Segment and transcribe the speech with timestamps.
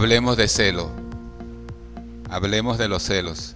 [0.00, 0.90] hablemos de celo.
[2.30, 3.54] Hablemos de los celos.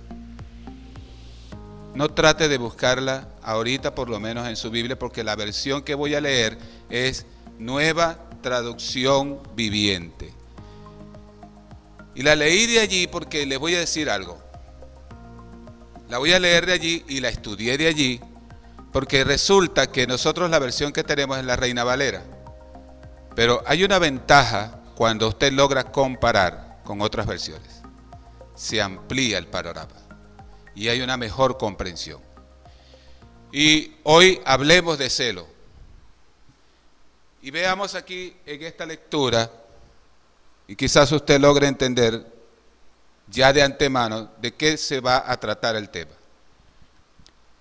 [1.95, 5.95] No trate de buscarla ahorita, por lo menos en su Biblia, porque la versión que
[5.95, 6.59] voy a leer
[6.91, 7.25] es
[7.59, 10.35] nueva traducción viviente.
[12.15, 14.39] Y la leí de allí porque les voy a decir algo.
[16.11, 18.21] La voy a leer de allí y la estudié de allí
[18.93, 22.23] porque resulta que nosotros la versión que tenemos es la Reina Valera.
[23.35, 27.83] Pero hay una ventaja cuando usted logra comparar con otras versiones.
[28.55, 29.95] Se amplía el panorama
[30.75, 32.21] y hay una mejor comprensión.
[33.53, 35.47] Y hoy hablemos de celo.
[37.43, 39.51] Y veamos aquí en esta lectura,
[40.67, 42.27] y quizás usted logre entender
[43.29, 46.13] ya de antemano de qué se va a tratar el tema.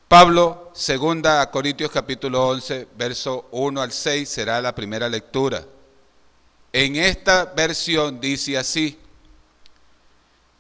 [0.08, 5.66] Pablo, segunda a Corintios capítulo 11, verso 1 al 6 será la primera lectura.
[6.74, 9.00] En esta versión dice así,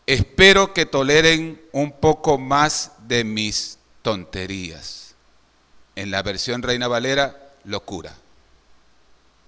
[0.05, 5.15] espero que toleren un poco más de mis tonterías.
[5.95, 8.15] En la versión Reina Valera, locura.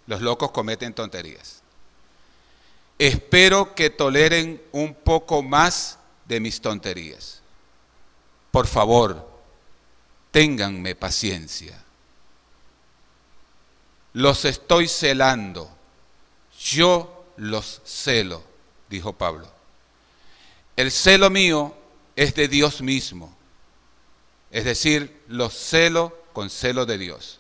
[0.08, 1.62] Los locos cometen tonterías.
[2.98, 7.42] Espero que toleren un poco más de mis tonterías.
[8.52, 9.28] Por favor,
[10.32, 11.84] ténganme paciencia.
[14.14, 15.75] Los estoy celando,
[16.66, 18.44] yo los celo,
[18.90, 19.48] dijo Pablo.
[20.76, 21.76] El celo mío
[22.16, 23.34] es de Dios mismo,
[24.52, 27.40] es decir, los celo con celo de Dios.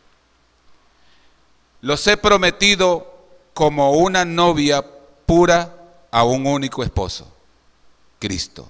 [1.82, 3.14] Los he prometido
[3.54, 4.86] como una novia
[5.26, 5.76] pura
[6.12, 7.32] a un único esposo,
[8.20, 8.70] Cristo.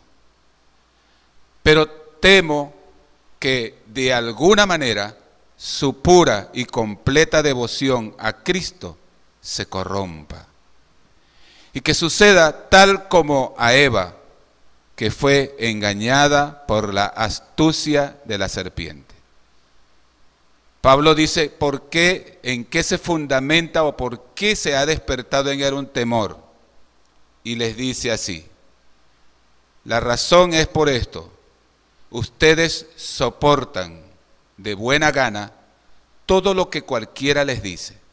[1.63, 2.73] Pero temo
[3.39, 5.17] que de alguna manera
[5.57, 8.97] su pura y completa devoción a Cristo
[9.45, 10.47] se corrompa.
[11.71, 14.15] Y que suceda tal como a Eva,
[14.95, 19.13] que fue engañada por la astucia de la serpiente.
[20.81, 25.61] Pablo dice, ¿por qué, en qué se fundamenta o por qué se ha despertado en
[25.61, 26.39] él un temor?
[27.43, 28.47] Y les dice así,
[29.83, 31.31] la razón es por esto,
[32.09, 34.01] ustedes soportan
[34.57, 35.51] de buena gana
[36.25, 38.04] todo lo que cualquiera les dice.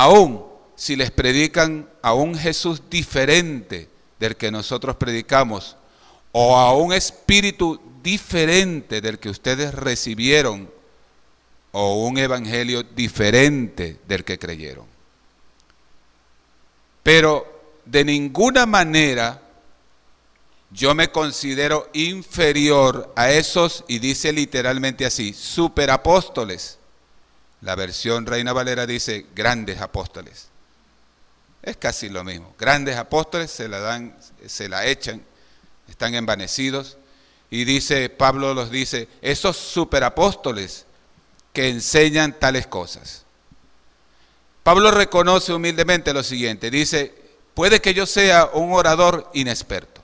[0.00, 0.44] Aún
[0.76, 3.88] si les predican a un Jesús diferente
[4.20, 5.76] del que nosotros predicamos,
[6.30, 10.70] o a un espíritu diferente del que ustedes recibieron,
[11.72, 14.86] o un evangelio diferente del que creyeron.
[17.02, 19.42] Pero de ninguna manera
[20.70, 26.77] yo me considero inferior a esos, y dice literalmente así, superapóstoles.
[27.60, 30.48] La versión Reina Valera dice grandes apóstoles.
[31.62, 32.54] Es casi lo mismo.
[32.58, 35.22] Grandes apóstoles se la dan, se la echan,
[35.88, 36.98] están envanecidos.
[37.50, 40.86] Y dice, Pablo los dice, esos superapóstoles
[41.52, 43.24] que enseñan tales cosas.
[44.62, 47.14] Pablo reconoce humildemente lo siguiente, dice,
[47.54, 49.98] puede que yo sea un orador inexperto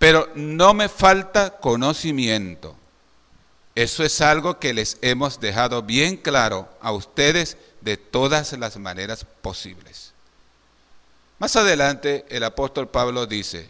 [0.00, 2.74] pero no me falta conocimiento.
[3.74, 9.24] Eso es algo que les hemos dejado bien claro a ustedes de todas las maneras
[9.42, 10.12] posibles.
[11.38, 13.68] Más adelante el apóstol Pablo dice,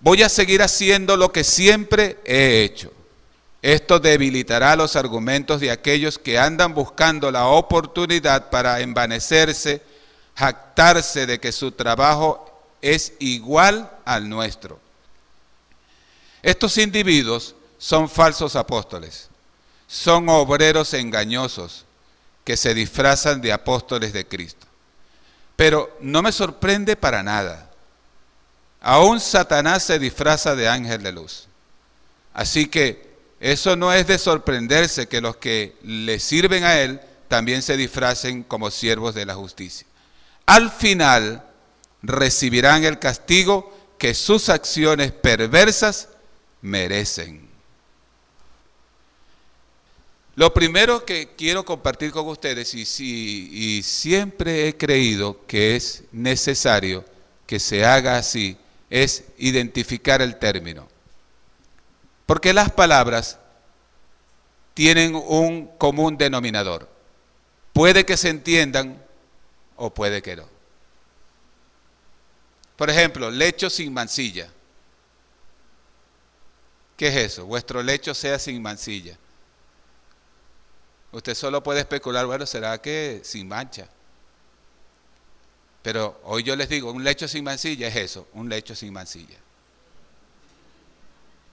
[0.00, 2.92] voy a seguir haciendo lo que siempre he hecho.
[3.62, 9.82] Esto debilitará los argumentos de aquellos que andan buscando la oportunidad para envanecerse,
[10.36, 12.48] jactarse de que su trabajo
[12.80, 14.78] es igual al nuestro.
[16.42, 19.28] Estos individuos son falsos apóstoles,
[19.86, 21.84] son obreros engañosos
[22.44, 24.66] que se disfrazan de apóstoles de Cristo.
[25.56, 27.70] Pero no me sorprende para nada.
[28.80, 31.48] Aún Satanás se disfraza de ángel de luz.
[32.34, 37.62] Así que eso no es de sorprenderse que los que le sirven a él también
[37.62, 39.86] se disfracen como siervos de la justicia.
[40.46, 41.42] Al final,
[42.02, 46.08] recibirán el castigo que sus acciones perversas
[46.62, 47.45] merecen.
[50.36, 52.82] Lo primero que quiero compartir con ustedes, y,
[53.50, 57.06] y, siempre he creído que es necesario
[57.46, 58.58] que se haga así,
[58.90, 60.86] es identificar el término.
[62.26, 63.38] Porque las palabras
[64.74, 66.86] tienen un común denominador.
[67.72, 69.02] Puede que se entiendan
[69.76, 70.46] o puede que no.
[72.76, 74.50] Por ejemplo, lecho sin mancilla.
[76.98, 77.46] ¿Qué es eso?
[77.46, 79.16] Vuestro lecho sea sin mancilla.
[81.16, 83.88] Usted solo puede especular, bueno, ¿será que sin mancha?
[85.80, 89.38] Pero hoy yo les digo, un lecho sin mancilla es eso, un lecho sin mancilla.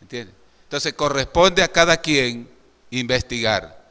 [0.01, 0.35] ¿Entienden?
[0.63, 2.49] Entonces corresponde a cada quien
[2.91, 3.81] investigar.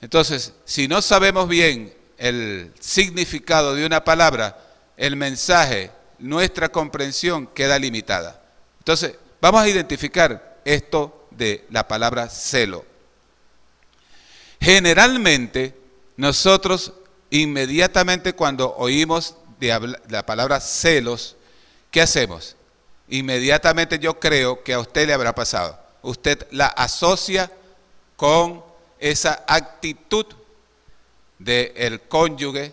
[0.00, 4.64] Entonces, si no sabemos bien el significado de una palabra,
[4.96, 8.42] el mensaje, nuestra comprensión queda limitada.
[8.78, 12.89] Entonces, vamos a identificar esto de la palabra celo.
[14.60, 15.74] Generalmente,
[16.16, 16.92] nosotros
[17.30, 19.36] inmediatamente cuando oímos
[20.08, 21.36] la palabra celos,
[21.90, 22.56] ¿qué hacemos?
[23.08, 25.78] Inmediatamente yo creo que a usted le habrá pasado.
[26.02, 27.50] Usted la asocia
[28.16, 28.62] con
[28.98, 30.26] esa actitud
[31.38, 32.72] del cónyuge,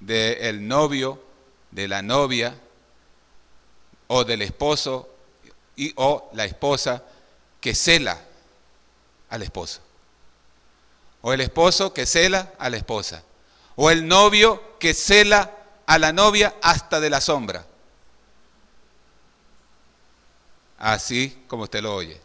[0.00, 1.22] del novio,
[1.70, 2.54] de la novia
[4.06, 5.08] o del esposo
[5.76, 7.02] y, o la esposa
[7.60, 8.20] que cela
[9.28, 9.83] al esposo.
[11.26, 13.22] O el esposo que cela a la esposa.
[13.76, 15.56] O el novio que cela
[15.86, 17.64] a la novia hasta de la sombra.
[20.78, 22.20] Así como usted lo oye.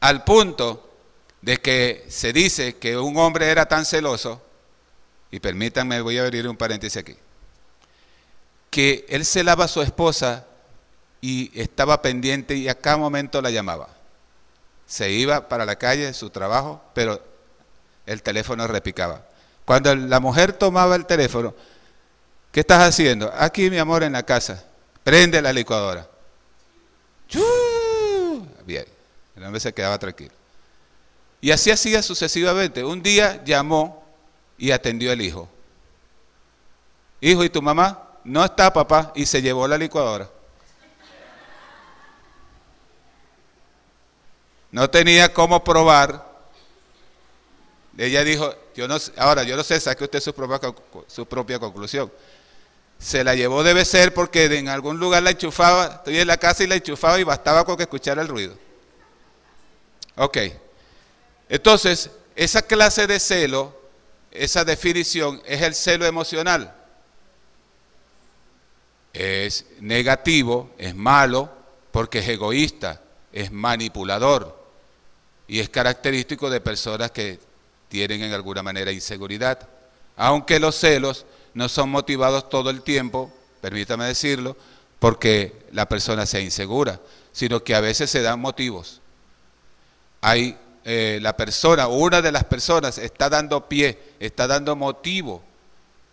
[0.00, 0.94] Al punto
[1.42, 4.40] de que se dice que un hombre era tan celoso,
[5.30, 7.18] y permítanme, voy a abrir un paréntesis aquí,
[8.70, 10.46] que él celaba a su esposa
[11.20, 13.90] y estaba pendiente y a cada momento la llamaba.
[14.86, 17.31] Se iba para la calle, su trabajo, pero
[18.06, 19.22] el teléfono repicaba.
[19.64, 21.54] Cuando la mujer tomaba el teléfono,
[22.50, 23.32] ¿qué estás haciendo?
[23.36, 24.64] Aquí, mi amor, en la casa.
[25.04, 26.08] Prende la licuadora.
[28.64, 28.84] Bien,
[29.36, 30.32] el hombre se quedaba tranquilo.
[31.40, 32.84] Y así hacía sucesivamente.
[32.84, 34.04] Un día llamó
[34.56, 35.48] y atendió el hijo.
[37.20, 38.10] Hijo, ¿y tu mamá?
[38.24, 39.12] No está, papá.
[39.16, 40.28] Y se llevó la licuadora.
[44.70, 46.31] No tenía cómo probar.
[47.98, 50.72] Ella dijo, yo no, ahora yo no sé, saque usted su propia,
[51.06, 52.10] su propia conclusión.
[52.98, 56.64] Se la llevó debe ser porque en algún lugar la enchufaba, estoy en la casa
[56.64, 58.54] y la enchufaba y bastaba con que escuchara el ruido.
[60.16, 60.38] Ok.
[61.48, 63.76] Entonces, esa clase de celo,
[64.30, 66.74] esa definición, es el celo emocional.
[69.12, 71.50] Es negativo, es malo,
[71.90, 73.02] porque es egoísta,
[73.32, 74.60] es manipulador
[75.46, 77.38] y es característico de personas que
[77.92, 79.68] tienen en alguna manera inseguridad.
[80.16, 83.30] Aunque los celos no son motivados todo el tiempo,
[83.60, 84.56] permítame decirlo,
[84.98, 86.98] porque la persona sea insegura,
[87.32, 89.02] sino que a veces se dan motivos.
[90.22, 90.56] Hay
[90.86, 95.42] eh, la persona una de las personas está dando pie, está dando motivo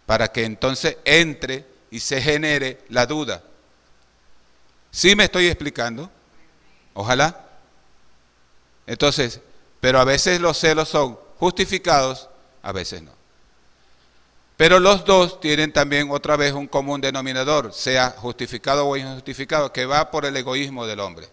[0.06, 3.42] para que entonces entre y se genere la duda.
[4.92, 6.12] ¿Sí me estoy explicando?
[6.94, 7.46] Ojalá.
[8.86, 9.40] Entonces,
[9.80, 12.30] pero a veces los celos son justificados,
[12.62, 13.12] a veces no.
[14.58, 19.86] Pero los dos tienen también otra vez un común denominador, sea justificado o injustificado, que
[19.86, 21.30] va por el egoísmo del hombre.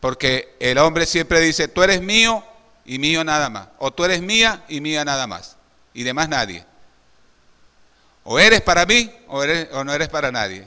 [0.00, 2.44] Porque el hombre siempre dice, tú eres mío
[2.84, 3.68] y mío nada más.
[3.78, 5.56] O tú eres mía y mía nada más.
[5.94, 6.66] Y demás nadie.
[8.24, 10.66] O eres para mí o, eres, o no eres para nadie.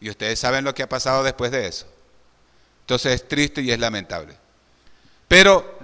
[0.00, 1.86] Y ustedes saben lo que ha pasado después de eso.
[2.82, 4.36] Entonces es triste y es lamentable.
[5.28, 5.78] Pero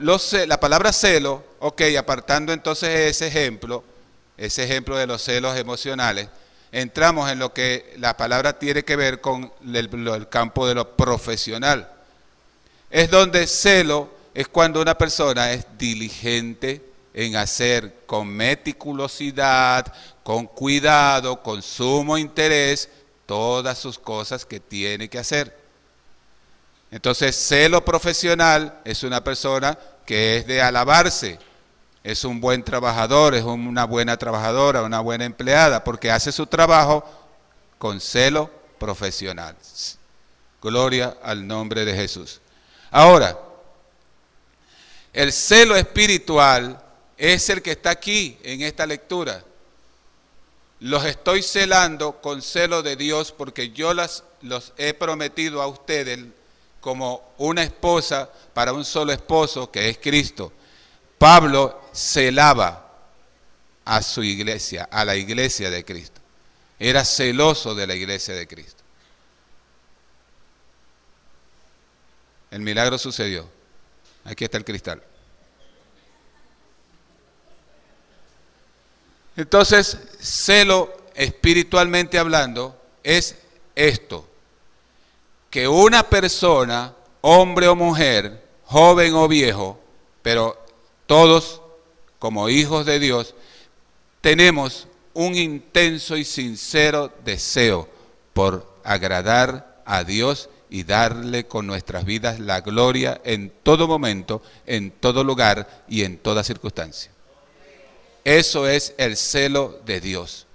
[0.47, 3.83] la palabra celo, ok, apartando entonces ese ejemplo,
[4.37, 6.29] ese ejemplo de los celos emocionales,
[6.71, 11.91] entramos en lo que la palabra tiene que ver con el, campo de lo profesional.
[12.91, 16.83] Es donde celo es cuando una persona es diligente
[17.13, 22.89] en hacer con meticulosidad, con cuidado, con sumo interés,
[23.27, 25.62] todas sus cosas que tiene que hacer.
[26.93, 31.39] Entonces, celo profesional es una persona que es de alabarse,
[32.05, 37.03] es un buen trabajador, es una buena trabajadora, una buena empleada, porque hace su trabajo
[37.79, 39.57] con celo profesional.
[40.61, 42.43] Gloria al nombre de Jesús.
[42.91, 43.39] Ahora,
[45.15, 46.79] el celo espiritual
[47.17, 49.43] es el que está aquí en esta lectura.
[50.79, 56.19] Los estoy celando con celo de Dios porque yo las, los he prometido a ustedes
[56.83, 60.53] como una esposa para un solo esposo que es Cristo.
[61.17, 62.91] Pablo celaba
[63.85, 66.21] a su iglesia, a la iglesia de Cristo.
[66.81, 68.83] Era celoso de la iglesia de Cristo.
[72.51, 73.49] El milagro sucedió.
[74.25, 75.01] Aquí está el cristal.
[79.37, 83.37] Entonces, celo espiritualmente hablando es
[83.77, 84.29] esto,
[85.53, 89.79] que una persona, hombre o mujer, joven o viejo,
[90.23, 90.59] pero
[91.07, 91.61] todos,
[92.19, 93.35] como hijos de Dios,
[94.23, 97.87] tenemos un intenso y sincero deseo
[98.33, 104.91] por agradar a Dios y darle con nuestras vidas la gloria en todo momento, en
[104.91, 107.13] todo lugar y en toda circunstancia.
[108.25, 110.47] Eso es el celo de Dios.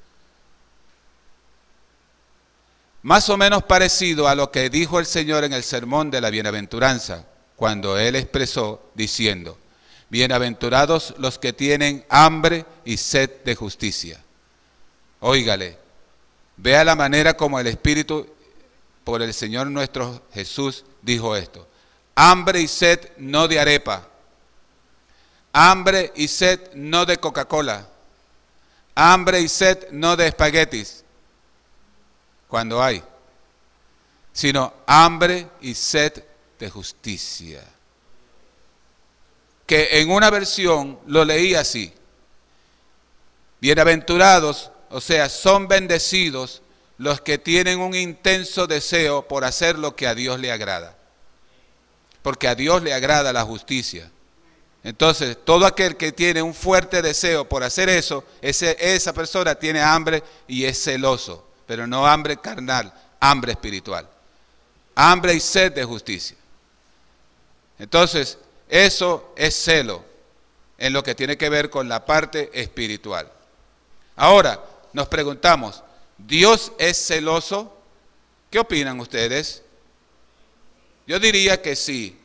[3.02, 6.30] Más o menos parecido a lo que dijo el Señor en el sermón de la
[6.30, 7.26] bienaventuranza,
[7.56, 9.58] cuando Él expresó diciendo,
[10.10, 14.24] Bienaventurados los que tienen hambre y sed de justicia.
[15.20, 15.78] Óigale,
[16.56, 18.26] vea la manera como el Espíritu
[19.04, 21.68] por el Señor nuestro Jesús dijo esto.
[22.16, 24.08] Hambre y sed no de arepa.
[25.54, 27.88] Hambre y sed no de Coca-Cola.
[28.96, 31.04] Hambre y sed no de espaguetis.
[32.48, 33.04] Cuando hay.
[34.34, 36.24] Sino hambre y sed
[36.60, 37.64] de justicia
[39.68, 41.94] que en una versión lo leí así.
[43.60, 46.62] Bienaventurados, o sea, son bendecidos
[46.98, 50.96] los que tienen un intenso deseo por hacer lo que a Dios le agrada.
[52.22, 54.10] Porque a Dios le agrada la justicia.
[54.84, 59.82] Entonces, todo aquel que tiene un fuerte deseo por hacer eso, ese, esa persona tiene
[59.82, 64.10] hambre y es celoso, pero no hambre carnal, hambre espiritual.
[64.96, 66.36] Hambre y sed de justicia.
[67.78, 70.04] Entonces, eso es celo
[70.78, 73.32] en lo que tiene que ver con la parte espiritual.
[74.16, 75.84] Ahora, nos preguntamos,
[76.18, 77.78] ¿Dios es celoso?
[78.50, 79.62] ¿Qué opinan ustedes?
[81.06, 82.18] Yo diría que sí.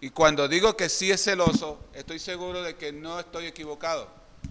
[0.00, 4.08] Y cuando digo que sí es celoso, estoy seguro de que no estoy equivocado,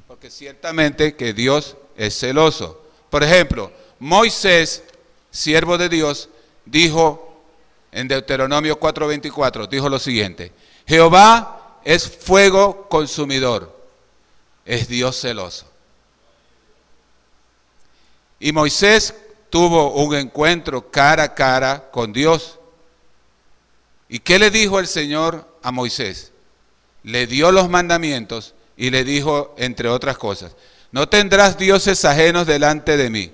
[0.07, 2.86] porque ciertamente que Dios es celoso.
[3.09, 4.83] Por ejemplo, Moisés,
[5.31, 6.29] siervo de Dios,
[6.65, 7.43] dijo
[7.91, 10.51] en Deuteronomio 4:24, dijo lo siguiente,
[10.85, 13.75] Jehová es fuego consumidor,
[14.65, 15.65] es Dios celoso.
[18.39, 19.15] Y Moisés
[19.49, 22.59] tuvo un encuentro cara a cara con Dios.
[24.09, 26.31] ¿Y qué le dijo el Señor a Moisés?
[27.03, 30.55] Le dio los mandamientos y le dijo, entre otras cosas,
[30.97, 33.31] no tendrás dioses ajenos delante de mí,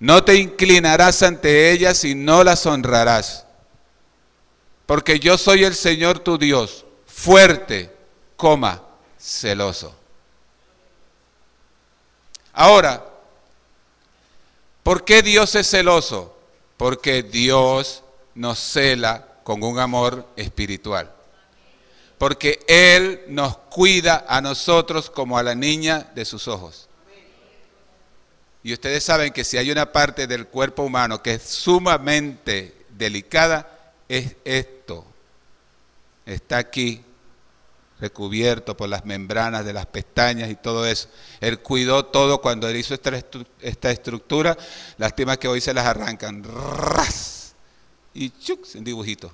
[0.00, 3.46] no te inclinarás ante ellas y no las honrarás
[4.84, 7.90] porque yo soy el Señor tu Dios, fuerte,
[8.36, 8.82] coma,
[9.18, 9.96] celoso.
[12.52, 13.02] Ahora,
[14.82, 16.36] ¿por qué Dios es celoso?
[16.76, 18.02] Porque Dios
[18.34, 21.13] nos cela con un amor espiritual.
[22.24, 26.88] Porque Él nos cuida a nosotros como a la niña de sus ojos.
[28.62, 33.92] Y ustedes saben que si hay una parte del cuerpo humano que es sumamente delicada,
[34.08, 35.04] es esto.
[36.24, 37.02] Está aquí,
[38.00, 41.10] recubierto por las membranas de las pestañas y todo eso.
[41.42, 44.56] Él cuidó todo cuando él hizo esta, estructura.
[44.96, 46.42] Lástima que hoy se las arrancan.
[46.42, 47.54] ¡Ras!
[48.14, 49.30] Y chucs, en dibujito.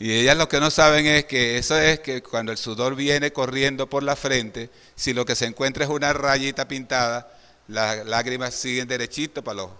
[0.00, 3.34] Y ellas lo que no saben es que eso es que cuando el sudor viene
[3.34, 7.30] corriendo por la frente, si lo que se encuentra es una rayita pintada,
[7.68, 9.70] las lágrimas siguen derechito para los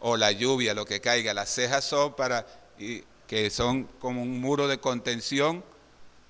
[0.00, 1.32] o la lluvia, lo que caiga.
[1.32, 2.46] Las cejas son para,
[3.26, 5.64] que son como un muro de contención.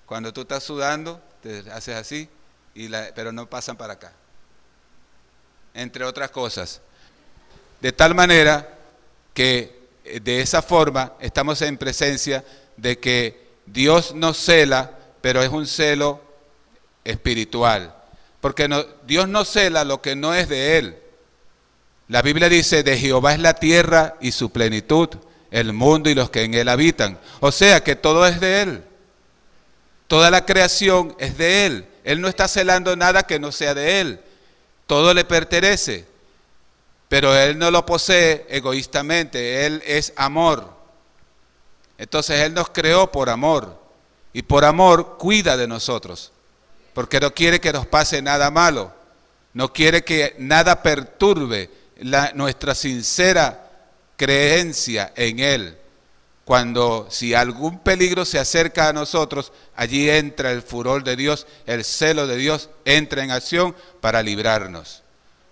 [0.07, 2.29] Cuando tú estás sudando, te haces así,
[2.75, 4.13] y pero no pasan para acá.
[5.75, 6.81] Entre otras cosas.
[7.81, 8.77] De tal manera
[9.35, 12.45] que de esa forma estamos en presencia
[12.77, 16.21] de que Dios nos cela, pero es un celo
[17.05, 17.95] espiritual.
[18.41, 20.99] Porque no, Dios no cela lo que no es de Él.
[22.09, 25.09] La Biblia dice, de Jehová es la tierra y su plenitud,
[25.53, 27.19] el mundo y los que en él habitan.
[27.39, 28.85] O sea que todo es de Él.
[30.09, 31.87] Toda la creación es de Él.
[32.03, 34.21] Él no está celando nada que no sea de Él.
[34.89, 36.05] Todo le pertenece.
[37.11, 39.67] Pero Él no lo posee egoístamente.
[39.67, 40.73] Él es amor.
[41.99, 43.77] Entonces Él nos creó por amor.
[44.33, 46.31] Y por amor cuida de nosotros.
[46.95, 48.95] Porque no quiere que nos pase nada malo.
[49.55, 51.69] No quiere que nada perturbe
[52.35, 53.69] nuestra sincera
[54.17, 55.77] creencia en Él.
[56.45, 61.85] Cuando si algún peligro se acerca a nosotros, allí entra el furor de Dios, el
[61.85, 65.03] celo de Dios entra en acción para librarnos,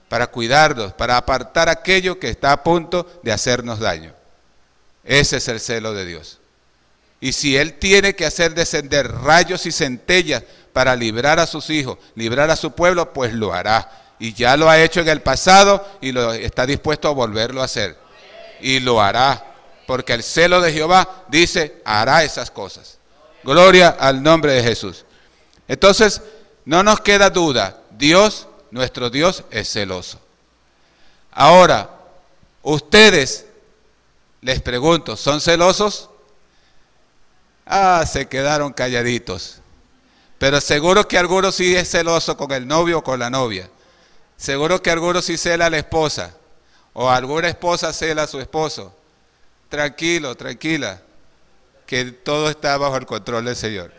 [0.08, 4.12] para cuidarnos, para apartar aquello que está a punto de hacernos daño.
[5.04, 6.38] Ese es el celo de Dios.
[7.20, 11.98] Y si Él tiene que hacer descender rayos y centellas para librar a sus hijos,
[12.14, 15.86] librar a su pueblo, pues lo hará y ya lo ha hecho en el pasado
[16.00, 17.96] y está dispuesto a volverlo a hacer.
[18.60, 19.44] Y lo hará.
[19.86, 22.98] Porque el celo de Jehová dice, hará esas cosas.
[23.44, 25.04] Gloria al nombre de Jesús.
[25.66, 26.20] Entonces,
[26.64, 27.78] no nos queda duda.
[27.90, 30.20] Dios nuestro Dios es celoso.
[31.30, 31.90] Ahora,
[32.62, 33.46] ustedes,
[34.40, 36.10] les pregunto, ¿son celosos?
[37.66, 39.60] Ah, se quedaron calladitos.
[40.38, 43.68] Pero seguro que alguno sí es celoso con el novio o con la novia.
[44.36, 46.34] Seguro que alguno sí cela a la esposa.
[46.92, 48.94] O alguna esposa cela a su esposo.
[49.68, 51.02] Tranquilo, tranquila.
[51.86, 53.97] Que todo está bajo el control del Señor.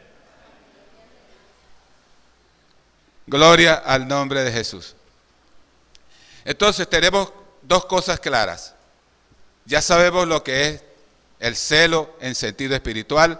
[3.30, 4.96] Gloria al nombre de Jesús.
[6.46, 7.32] Entonces tenemos
[7.62, 8.74] dos cosas claras.
[9.66, 10.84] Ya sabemos lo que es
[11.40, 13.40] el celo en sentido espiritual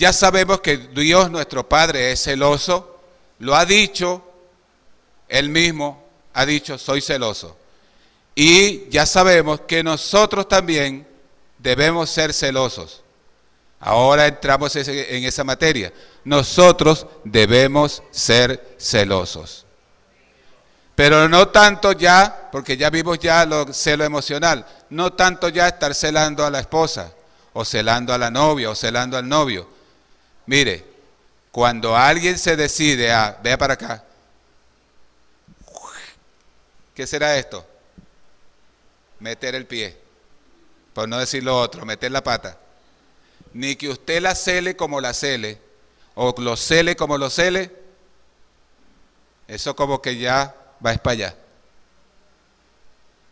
[0.00, 2.98] ya sabemos que Dios nuestro Padre es celoso,
[3.38, 4.24] lo ha dicho,
[5.28, 7.54] él mismo ha dicho, soy celoso.
[8.34, 11.06] Y ya sabemos que nosotros también
[11.58, 13.02] debemos ser celosos.
[13.80, 15.92] Ahora entramos en esa materia.
[16.24, 19.66] Nosotros debemos ser celosos.
[20.94, 25.94] Pero no tanto ya, porque ya vimos ya lo celo emocional, no tanto ya estar
[25.94, 27.12] celando a la esposa,
[27.54, 29.66] o celando a la novia, o celando al novio
[30.50, 30.84] Mire,
[31.52, 34.02] cuando alguien se decide a, vea para acá,
[36.92, 37.64] ¿qué será esto?
[39.20, 39.96] Meter el pie,
[40.92, 42.58] por no decir lo otro, meter la pata.
[43.52, 45.58] Ni que usted la cele como la cele,
[46.14, 47.70] o lo cele como lo cele,
[49.48, 50.54] eso como que ya
[50.84, 51.36] va para allá.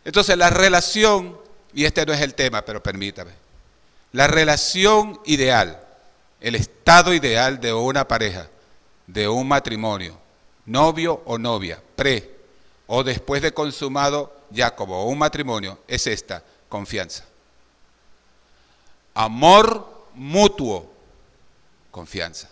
[0.03, 1.37] Entonces la relación,
[1.73, 3.31] y este no es el tema, pero permítame,
[4.11, 5.85] la relación ideal
[6.39, 8.47] el estado ideal de una pareja,
[9.07, 10.17] de un matrimonio,
[10.65, 12.37] novio o novia, pre
[12.87, 17.25] o después de consumado ya como un matrimonio, es esta, confianza.
[19.13, 20.91] Amor mutuo,
[21.91, 22.49] confianza.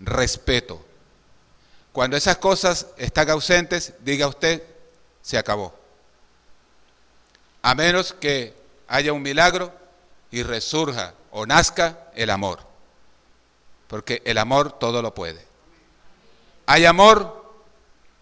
[0.00, 0.84] Respeto.
[1.92, 4.62] Cuando esas cosas están ausentes, diga usted,
[5.22, 5.72] se acabó.
[7.62, 8.54] A menos que
[8.88, 9.72] haya un milagro
[10.30, 12.60] y resurja o nazca el amor.
[13.86, 15.46] Porque el amor todo lo puede.
[16.66, 17.54] Hay amor,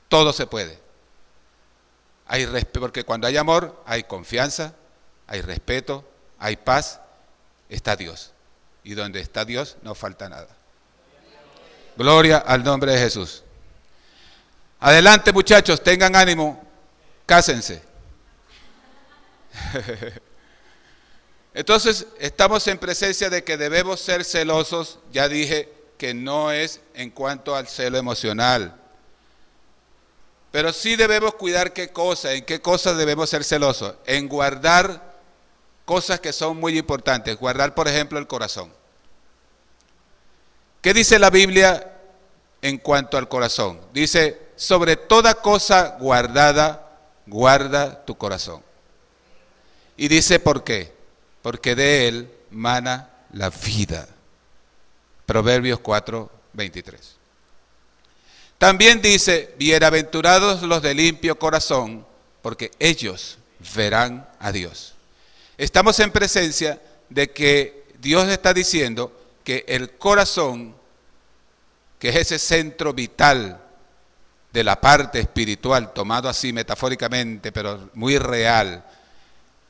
[0.09, 0.79] todo se puede.
[2.27, 2.47] Hay
[2.79, 4.75] porque cuando hay amor hay confianza,
[5.27, 6.05] hay respeto,
[6.39, 7.02] hay paz,
[7.75, 8.33] está Dios.
[8.85, 10.49] Y donde está Dios no falta nada.
[11.97, 13.43] Gloria al nombre de Jesús.
[14.81, 16.63] Adelante muchachos, tengan ánimo,
[17.27, 17.83] cásense.
[21.55, 27.11] Entonces, estamos en presencia de que debemos ser celosos, ya dije que no es en
[27.11, 28.75] cuanto al celo emocional,
[30.51, 35.12] pero sí debemos cuidar qué cosa, en qué cosas debemos ser celosos, en guardar
[35.85, 38.73] cosas que son muy importantes, guardar por ejemplo el corazón.
[40.81, 41.93] ¿Qué dice la Biblia
[42.61, 43.81] en cuanto al corazón?
[43.93, 46.91] Dice, sobre toda cosa guardada,
[47.27, 48.63] guarda tu corazón.
[49.97, 50.93] Y dice, ¿por qué?
[51.43, 54.09] porque de él mana la vida.
[55.27, 57.17] Proverbios 4, 23.
[58.59, 62.07] También dice, bienaventurados los de limpio corazón,
[62.41, 63.39] porque ellos
[63.75, 64.95] verán a Dios.
[65.59, 69.13] Estamos en presencia de que Dios está diciendo
[69.45, 70.75] que el corazón,
[71.99, 73.61] que es ese centro vital
[74.53, 78.85] de la parte espiritual, tomado así metafóricamente, pero muy real,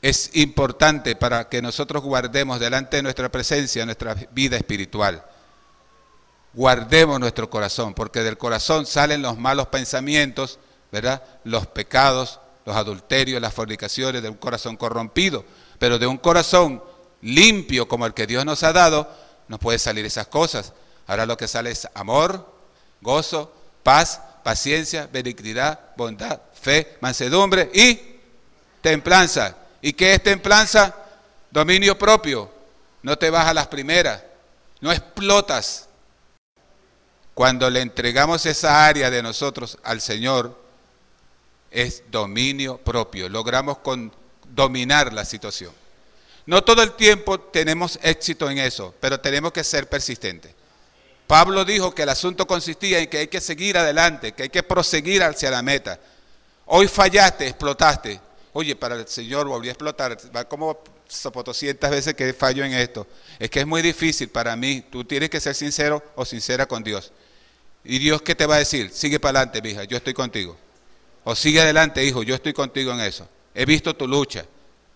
[0.00, 5.24] es importante para que nosotros guardemos delante de nuestra presencia nuestra vida espiritual.
[6.54, 10.58] Guardemos nuestro corazón, porque del corazón salen los malos pensamientos,
[10.90, 11.22] ¿verdad?
[11.44, 15.44] Los pecados, los adulterios, las fornicaciones de un corazón corrompido,
[15.82, 16.80] pero de un corazón
[17.22, 19.12] limpio como el que Dios nos ha dado,
[19.48, 20.72] nos puede salir esas cosas.
[21.08, 22.48] Ahora lo que sale es amor,
[23.00, 28.00] gozo, paz, paciencia, benignidad, bondad, fe, mansedumbre y
[28.80, 29.56] templanza.
[29.80, 30.94] ¿Y qué es templanza?
[31.50, 32.48] Dominio propio.
[33.02, 34.22] No te vas a las primeras.
[34.80, 35.88] No explotas.
[37.34, 40.56] Cuando le entregamos esa área de nosotros al Señor,
[41.72, 43.28] es dominio propio.
[43.28, 44.12] Logramos con,
[44.54, 45.72] dominar la situación.
[46.46, 50.52] No todo el tiempo tenemos éxito en eso, pero tenemos que ser persistentes.
[51.26, 54.62] Pablo dijo que el asunto consistía en que hay que seguir adelante, que hay que
[54.62, 55.98] proseguir hacia la meta.
[56.66, 58.20] Hoy fallaste, explotaste.
[58.52, 60.18] Oye, para el Señor volví a explotar.
[60.34, 60.82] Va como
[61.44, 63.06] 200 veces que fallo en esto.
[63.38, 64.84] Es que es muy difícil para mí.
[64.90, 67.12] Tú tienes que ser sincero o sincera con Dios.
[67.84, 68.90] ¿Y Dios qué te va a decir?
[68.92, 70.56] Sigue para adelante, hija, yo estoy contigo.
[71.24, 73.28] O sigue adelante, hijo, yo estoy contigo en eso.
[73.54, 74.44] He visto tu lucha,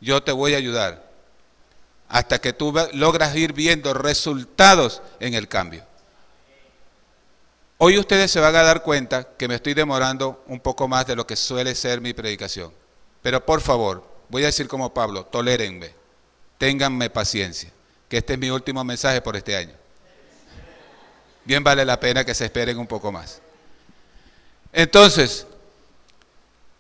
[0.01, 1.07] yo te voy a ayudar.
[2.09, 5.85] Hasta que tú logras ir viendo resultados en el cambio.
[7.79, 11.17] Hoy ustedes se van a dar cuenta que me estoy demorando un poco más de
[11.17, 12.73] lo que suele ser mi predicación.
[13.23, 15.93] Pero por favor, voy a decir como Pablo, tolérenme,
[16.59, 17.71] ténganme paciencia,
[18.09, 19.75] que este es mi último mensaje por este año.
[21.45, 23.43] Bien vale la pena que se esperen un poco más.
[24.73, 25.47] Entonces,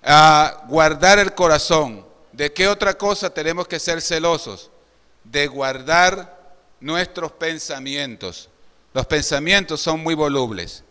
[0.06, 2.06] a guardar el corazón.
[2.32, 4.70] ¿De qué otra cosa tenemos que ser celosos?
[5.24, 8.48] De guardar nuestros pensamientos.
[8.94, 10.84] Los pensamientos son muy volubles.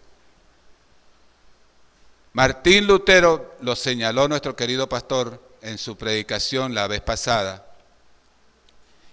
[2.33, 7.65] Martín Lutero lo señaló nuestro querido pastor en su predicación la vez pasada,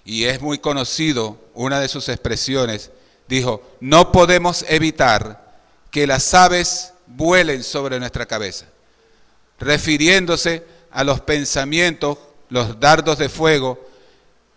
[0.04, 2.90] y es muy conocido, una de sus expresiones,
[3.28, 5.54] dijo, no podemos evitar
[5.90, 8.66] que las aves vuelen sobre nuestra cabeza,
[9.62, 13.78] refiriéndose a los pensamientos, los dardos de fuego,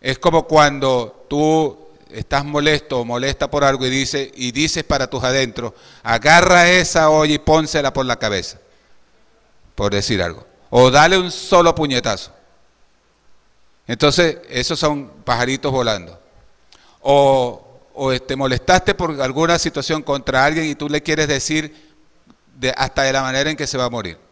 [0.01, 1.77] es como cuando tú
[2.09, 7.09] estás molesto o molesta por algo y, dice, y dices para tus adentros, agarra esa
[7.09, 8.59] olla y pónsela por la cabeza,
[9.75, 10.45] por decir algo.
[10.69, 12.31] O dale un solo puñetazo.
[13.87, 16.19] Entonces, esos son pajaritos volando.
[17.01, 21.93] O, o te molestaste por alguna situación contra alguien y tú le quieres decir
[22.55, 24.24] de, hasta de la manera en que se va a morir.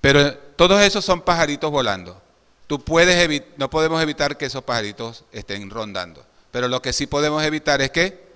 [0.00, 2.20] Pero todos esos son pajaritos volando.
[2.66, 6.24] Tú puedes no podemos evitar que esos pajaritos estén rondando.
[6.50, 8.28] Pero lo que sí podemos evitar es que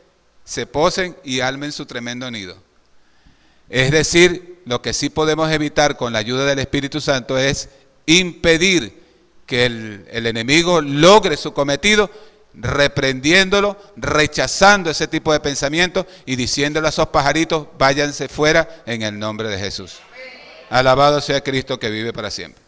[0.45, 2.57] se posen y almen su tremendo nido.
[3.69, 7.69] Es decir, lo que sí podemos evitar con la ayuda del Espíritu Santo es
[8.07, 9.01] impedir
[9.47, 12.11] que el, el enemigo logre su cometido
[12.55, 19.19] reprendiéndolo, rechazando ese tipo de pensamiento y diciéndole a esos pajaritos, váyanse fuera en el
[19.19, 20.01] nombre de Jesús.
[20.79, 22.63] Alabado sea Cristo que vive para siempre.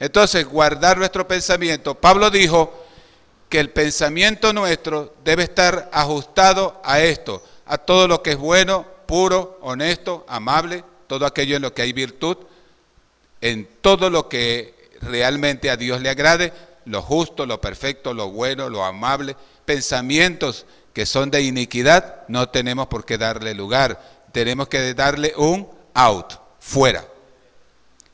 [0.00, 1.94] Entonces, guardar nuestro pensamiento.
[1.94, 2.86] Pablo dijo,
[3.48, 8.86] que el pensamiento nuestro debe estar ajustado a esto, a todo lo que es bueno,
[9.06, 12.36] puro, honesto, amable, todo aquello en lo que hay virtud,
[13.40, 16.52] en todo lo que realmente a Dios le agrade,
[16.84, 22.88] lo justo, lo perfecto, lo bueno, lo amable, pensamientos que son de iniquidad, no tenemos
[22.88, 24.00] por qué darle lugar,
[24.32, 27.04] tenemos que darle un out, fuera.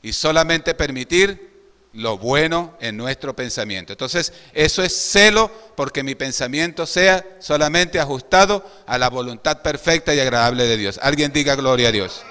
[0.05, 1.51] Y solamente permitir
[1.95, 3.95] lo bueno en nuestro pensamiento.
[3.95, 10.21] Entonces, eso es celo porque mi pensamiento sea solamente ajustado a la voluntad perfecta y
[10.21, 11.01] agradable de Dios.
[11.01, 12.23] Alguien diga gloria a Dios.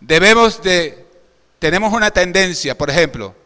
[0.00, 1.06] Debemos de,
[1.60, 3.36] tenemos una tendencia, por ejemplo,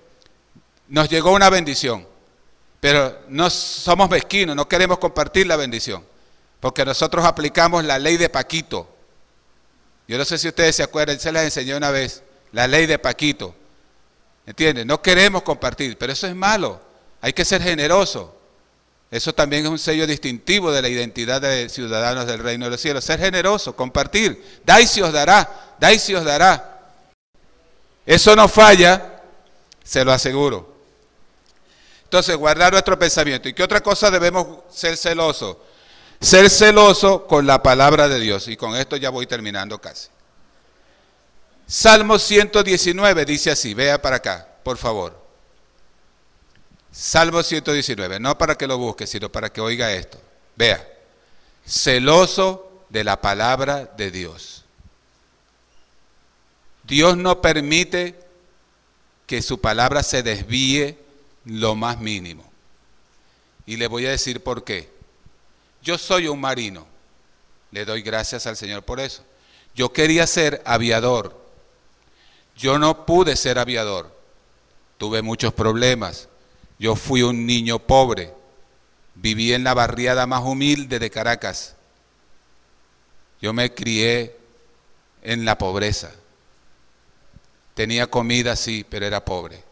[0.88, 2.08] nos llegó una bendición,
[2.80, 6.02] pero no somos mezquinos, no queremos compartir la bendición,
[6.60, 8.88] porque nosotros aplicamos la ley de Paquito.
[10.08, 12.22] Yo no sé si ustedes se acuerdan, se las enseñé una vez,
[12.56, 13.54] la ley de Paquito
[14.46, 14.86] ¿Entiendes?
[14.86, 16.80] No queremos compartir, pero eso es malo.
[17.20, 18.34] Hay que ser generoso.
[19.10, 22.80] Eso también es un sello distintivo de la identidad de ciudadanos del reino de los
[22.80, 23.04] cielos.
[23.04, 24.60] Ser generoso, compartir.
[24.64, 26.92] Da y os dará, da y os dará.
[28.06, 29.20] Eso no falla,
[29.82, 30.76] se lo aseguro.
[32.04, 33.48] Entonces, guardar nuestro pensamiento.
[33.48, 35.56] ¿Y qué otra cosa debemos ser celosos?
[36.20, 38.46] Ser celoso con la palabra de Dios.
[38.46, 40.08] Y con esto ya voy terminando casi.
[41.66, 45.20] Salmo 119 dice así, vea para acá, por favor.
[46.92, 50.20] Salmo 119, no para que lo busque, sino para que oiga esto.
[50.54, 50.86] Vea,
[51.66, 54.64] celoso de la palabra de Dios.
[56.84, 58.14] Dios no permite
[59.26, 60.96] que su palabra se desvíe
[61.44, 62.48] lo más mínimo.
[63.66, 64.88] Y le voy a decir por qué.
[65.82, 66.86] Yo soy un marino.
[67.72, 69.24] Le doy gracias al Señor por eso.
[69.74, 71.45] Yo quería ser aviador
[72.56, 74.10] yo no pude ser aviador.
[74.98, 76.28] Tuve muchos problemas.
[76.78, 78.32] Yo fui un niño pobre.
[79.14, 81.74] Viví en la barriada más humilde de Caracas.
[83.40, 84.36] Yo me crié
[85.22, 86.12] en la pobreza.
[87.74, 89.62] Tenía comida, sí, pero era pobre.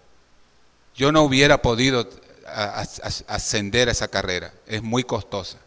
[0.95, 2.09] Yo no hubiera podido
[3.27, 4.53] ascender a esa carrera.
[4.67, 5.59] Es muy costosa.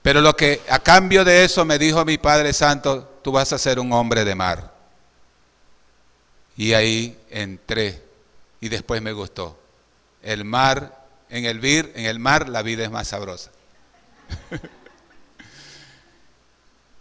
[0.00, 3.58] Pero lo que a cambio de eso me dijo mi Padre Santo, tú vas a
[3.58, 4.79] ser un hombre de mar.
[6.60, 8.02] Y ahí entré
[8.60, 9.58] y después me gustó.
[10.22, 13.50] El mar, en el vir, en el mar la vida es más sabrosa.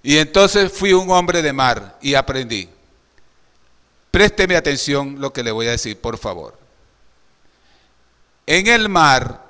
[0.02, 2.70] y entonces fui un hombre de mar y aprendí.
[4.12, 6.58] Présteme atención lo que le voy a decir, por favor.
[8.46, 9.44] En el mar,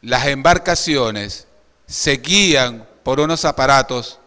[0.00, 1.48] las embarcaciones
[1.88, 4.20] se guían por unos aparatos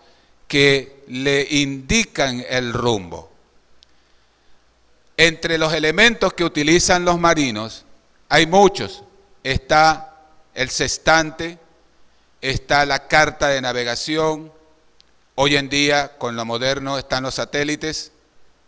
[0.50, 3.31] que le indican el rumbo.
[5.24, 7.86] Entre los elementos que utilizan los marinos
[8.28, 9.04] hay muchos.
[9.44, 10.18] Está
[10.56, 11.60] el sextante,
[12.42, 14.52] está la carta de navegación,
[15.36, 18.12] Hoy en día, con lo moderno, están los satélites,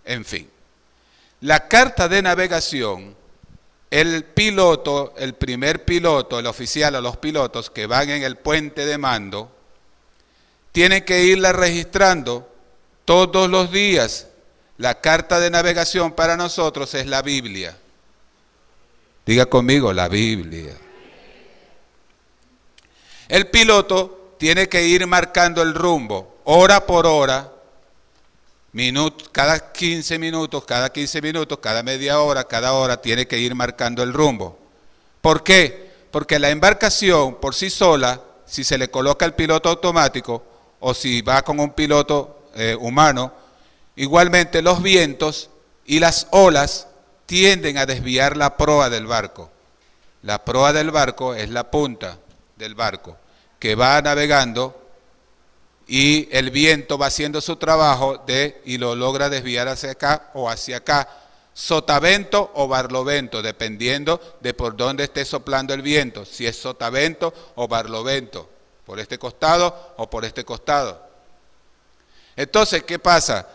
[0.06, 0.50] en fin.
[1.42, 3.16] La carta de navegación,
[3.92, 8.86] el piloto, el primer piloto, el oficial o los pilotos que van en el puente
[8.86, 9.52] de mando,
[10.72, 12.50] tienen que irla registrando
[13.06, 14.28] todos los días.
[14.84, 17.74] La carta de navegación para nosotros es la Biblia.
[19.26, 20.76] Diga conmigo, la Biblia.
[23.30, 27.50] El piloto tiene que ir marcando el rumbo, hora por hora,
[29.32, 34.04] cada 15 minutos, cada 15 minutos, cada media hora, cada hora, tiene que ir marcando
[34.04, 34.60] el rumbo.
[35.22, 35.94] ¿Por qué?
[36.12, 40.44] Porque la embarcación por sí sola, si se le coloca el piloto automático
[40.82, 43.43] o si va con un piloto eh, humano,
[43.96, 45.50] igualmente los vientos
[45.86, 46.88] y las olas
[47.26, 49.52] tienden a desviar la proa del barco.
[50.22, 52.18] La proa del barco es la punta
[52.56, 53.18] del barco
[53.60, 54.84] que va navegando
[55.88, 60.50] y el viento va haciendo su trabajo de y lo logra desviar hacia acá o
[60.50, 61.08] hacia acá,
[61.54, 67.68] sotavento o barlovento, dependiendo de por dónde esté soplando el viento, si es sotavento o
[67.68, 68.50] barlovento,
[68.86, 71.02] por este costado o por este costado.
[72.36, 73.48] Entonces, ¿qué pasa?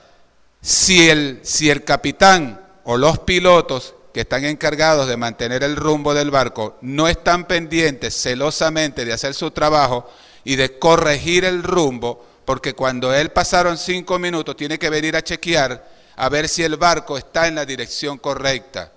[0.60, 6.14] Si el, si el capitán o los pilotos que están encargados de mantener el rumbo
[6.14, 10.10] del barco no están pendientes celosamente de hacer su trabajo,
[10.48, 15.22] y de corregir el rumbo, porque cuando él pasaron cinco minutos tiene que venir a
[15.22, 18.90] chequear a ver si el barco está en la dirección correcta.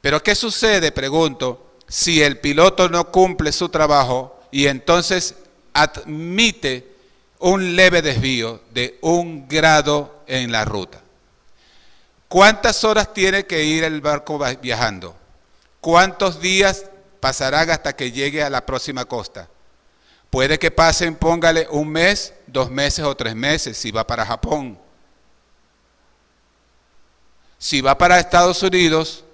[0.00, 5.34] Pero ¿qué sucede, pregunto, si el piloto no cumple su trabajo y entonces
[5.74, 6.94] admite
[7.40, 11.00] un leve desvío de un grado en la ruta?
[12.28, 15.16] ¿Cuántas horas tiene que ir el barco viajando?
[15.80, 16.84] ¿Cuántos días
[17.20, 19.48] pasarán hasta que llegue a la próxima costa?
[20.30, 24.78] Puede que pasen, póngale un mes, dos meses o tres meses si va para Japón.
[27.58, 29.24] Si va para Estados Unidos,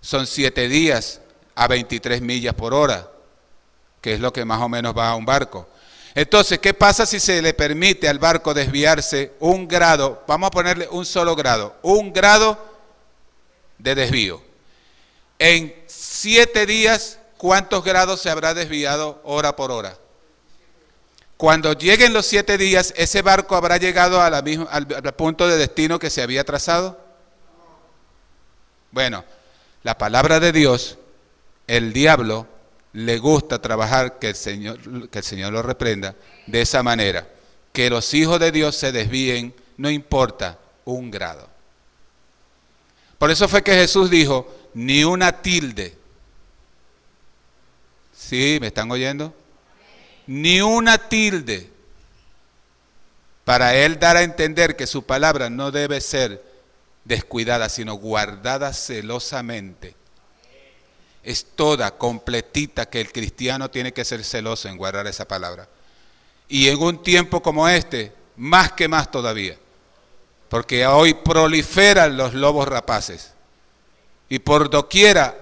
[0.00, 1.20] son siete días
[1.54, 3.08] a 23 millas por hora,
[4.00, 5.68] que es lo que más o menos va a un barco.
[6.14, 10.22] Entonces, ¿qué pasa si se le permite al barco desviarse un grado?
[10.26, 12.58] Vamos a ponerle un solo grado, un grado
[13.78, 14.42] de desvío.
[15.38, 19.96] En siete días, ¿cuántos grados se habrá desviado hora por hora?
[21.42, 24.44] Cuando lleguen los siete días, ¿ese barco habrá llegado al,
[25.16, 27.00] punto de destino que se había trazado?
[28.92, 29.24] Bueno,
[29.82, 30.98] la palabra de Dios,
[31.66, 32.46] el diablo
[32.92, 36.14] le gusta trabajar, que el, Señor, que el Señor lo reprenda,
[36.46, 37.26] de esa manera.
[37.72, 41.48] Que los hijos de Dios se desvíen, no importa un grado.
[43.18, 45.96] Por eso fue que Jesús dijo, ni una tilde.
[48.12, 48.58] ¿Sí?
[48.60, 49.34] ¿Me están oyendo?
[50.26, 51.68] ni una tilde,
[53.44, 56.42] para él dar a entender que su palabra no debe ser
[57.04, 59.96] descuidada, sino guardada celosamente.
[61.22, 65.68] Es toda, completita, que el cristiano tiene que ser celoso en guardar esa palabra.
[66.48, 69.56] Y en un tiempo como este, más que más todavía,
[70.48, 73.32] porque hoy proliferan los lobos rapaces
[74.28, 75.36] y por doquiera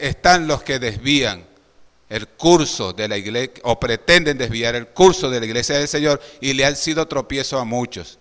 [0.00, 1.44] están los que desvían
[2.08, 6.20] el curso de la iglesia, o pretenden desviar el curso de la iglesia del Señor
[6.40, 8.18] y le han sido tropiezo a muchos.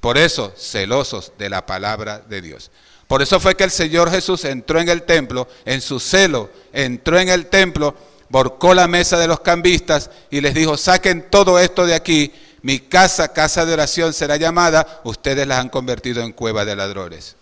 [0.00, 2.70] Por eso, celosos de la palabra de Dios.
[3.06, 7.18] Por eso fue que el Señor Jesús entró en el templo, en su celo, entró
[7.18, 7.94] en el templo,
[8.28, 12.80] borcó la mesa de los cambistas y les dijo, saquen todo esto de aquí, mi
[12.80, 17.36] casa, casa de oración será llamada, ustedes las han convertido en cueva de ladrones.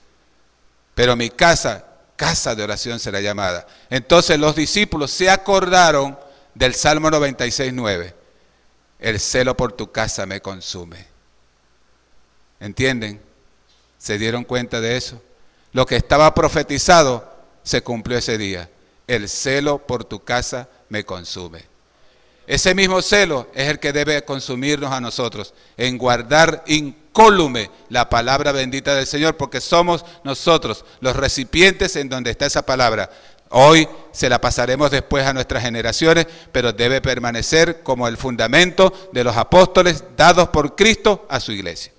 [0.94, 3.66] Pero mi casa, casa de oración será llamada.
[3.88, 6.18] Entonces los discípulos se acordaron
[6.55, 8.12] del Salmo 96.9.
[8.98, 11.07] El celo por tu casa me consume.
[12.61, 13.20] ¿Entienden?
[13.98, 15.22] ¿Se dieron cuenta de eso?
[15.75, 17.29] Lo que estaba profetizado
[17.65, 18.71] se cumplió ese día.
[19.09, 21.65] El celo por tu casa me consume.
[22.47, 28.53] Ese mismo celo es el que debe consumirnos a nosotros, en guardar incólume la palabra
[28.53, 33.11] bendita del Señor, porque somos nosotros los recipientes en donde está esa palabra.
[33.49, 39.25] Hoy se la pasaremos después a nuestras generaciones, pero debe permanecer como el fundamento de
[39.25, 41.93] los apóstoles dados por Cristo a su iglesia.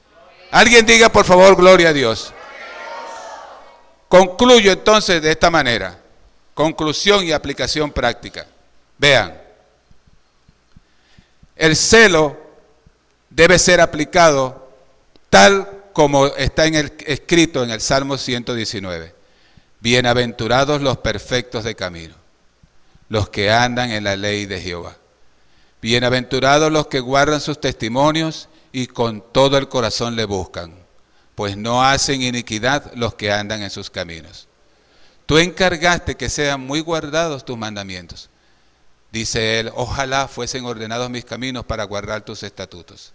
[0.52, 2.34] Alguien diga por favor gloria a Dios.
[4.18, 6.00] Concluyo entonces de esta manera.
[6.54, 8.48] Conclusión y aplicación práctica.
[8.98, 9.38] Vean.
[11.58, 12.38] El celo
[13.30, 14.70] debe ser aplicado
[15.30, 19.14] tal como está en el, escrito en el Salmo 119.
[19.82, 22.16] Bienaventurados los perfectos de camino,
[23.10, 24.96] los que andan en la ley de Jehová.
[25.82, 30.74] Bienaventurados los que guardan sus testimonios y con todo el corazón le buscan,
[31.36, 34.48] pues no hacen iniquidad los que andan en sus caminos.
[35.26, 38.30] Tú encargaste que sean muy guardados tus mandamientos.
[39.12, 43.14] Dice él, ojalá fuesen ordenados mis caminos para guardar tus estatutos.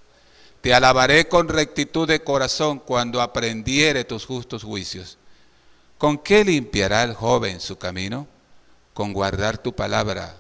[0.61, 5.19] Te alabaré con rectitud de corazón cuando aprendiere tus justos juicios.
[5.97, 8.27] ¿Con qué limpiará el joven su camino?
[8.93, 10.37] Con guardar tu palabra.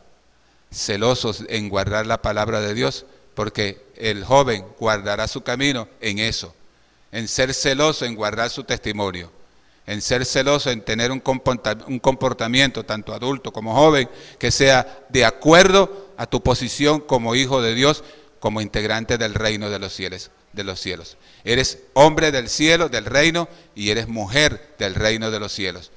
[0.71, 6.55] Celosos en guardar la palabra de Dios, porque el joven guardará su camino en eso,
[7.13, 9.31] en ser celoso en guardar su testimonio
[9.91, 16.13] en ser celoso, en tener un comportamiento, tanto adulto como joven, que sea de acuerdo
[16.17, 18.05] a tu posición como hijo de Dios,
[18.39, 20.31] como integrante del reino de los cielos.
[20.53, 21.17] De los cielos.
[21.43, 25.91] Eres hombre del cielo, del reino, y eres mujer del reino de los cielos.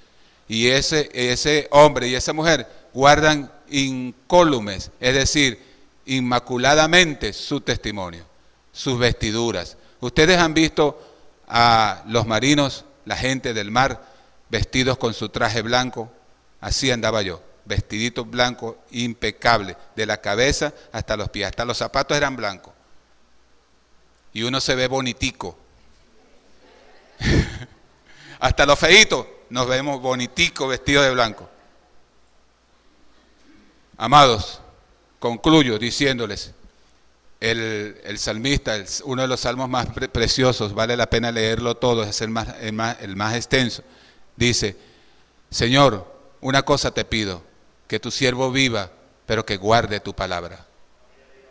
[0.48, 5.60] Y ese, ese hombre y esa mujer guardan incólumes, es decir,
[6.08, 8.26] inmaculadamente su testimonio,
[8.72, 9.78] sus vestiduras.
[10.04, 11.02] Ustedes han visto
[11.48, 14.04] a los marinos la gente del mar
[14.50, 16.12] vestidos con su traje blanco.
[16.60, 22.18] Así andaba yo, vestidito blanco, impecable, de la cabeza hasta los pies, hasta los zapatos
[22.18, 22.74] eran blancos.
[24.34, 25.58] Y uno se ve bonitico.
[28.40, 31.50] hasta los feitos nos vemos bonitico vestidos de blanco.
[33.96, 34.60] Amados,
[35.20, 36.54] concluyo diciéndoles,
[37.44, 42.30] el, salmista, uno de los salmos más preciosos, vale la pena leerlo todo, es el
[42.30, 43.84] más, el más extenso.
[44.38, 44.78] Dice,
[45.50, 47.44] Señor, una cosa te pido,
[47.88, 48.92] que tu siervo viva,
[49.26, 50.66] pero que guarde tu palabra.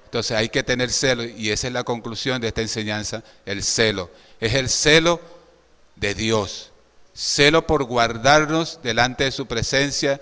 [0.06, 4.10] Entonces hay que tener celo, y esa es la conclusión de esta enseñanza, el celo.
[4.40, 5.20] Es el celo
[5.96, 6.72] de Dios.
[7.14, 10.20] Celo por guardarnos delante de su presencia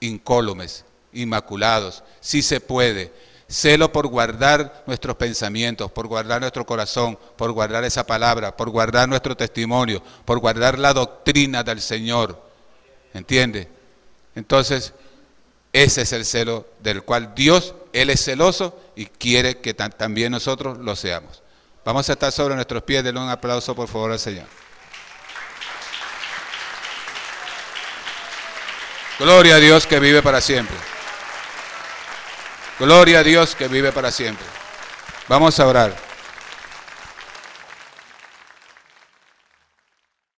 [0.00, 3.12] incólumes, inmaculados, si se puede
[3.48, 9.08] Celo por guardar nuestros pensamientos, por guardar nuestro corazón, por guardar esa palabra, por guardar
[9.08, 12.42] nuestro testimonio, por guardar la doctrina del Señor.
[13.12, 13.68] ¿Entiende?
[14.34, 14.94] Entonces,
[15.72, 20.78] ese es el celo del cual Dios, Él es celoso y quiere que también nosotros
[20.78, 21.42] lo seamos.
[21.84, 24.46] Vamos a estar sobre nuestros pies, denle un aplauso por favor al Señor.
[29.18, 30.93] Gloria a Dios que vive para siempre.
[32.78, 34.44] Gloria a Dios que vive para siempre.
[35.28, 36.03] Vamos a orar.